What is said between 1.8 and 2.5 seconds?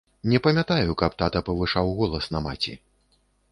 голас на